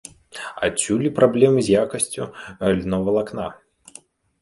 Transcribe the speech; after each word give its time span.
Адсюль 0.67 1.03
і 1.09 1.11
праблемы 1.19 1.59
з 1.69 1.77
якасцю 1.83 2.23
льновалакна. 2.81 3.51